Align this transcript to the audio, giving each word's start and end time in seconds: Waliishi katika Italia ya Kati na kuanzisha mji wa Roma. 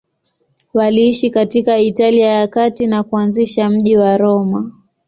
Waliishi 0.73 1.29
katika 1.29 1.77
Italia 1.79 2.27
ya 2.29 2.47
Kati 2.47 2.87
na 2.87 3.03
kuanzisha 3.03 3.69
mji 3.69 3.97
wa 3.97 4.17
Roma. 4.17 4.71